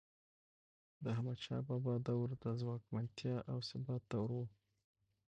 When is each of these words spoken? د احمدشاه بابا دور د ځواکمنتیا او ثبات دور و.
د 1.03 1.05
احمدشاه 1.15 1.61
بابا 1.67 1.93
دور 2.07 2.29
د 2.43 2.45
ځواکمنتیا 2.61 3.35
او 3.51 3.57
ثبات 3.69 4.03
دور 4.11 4.29
و. 4.37 4.39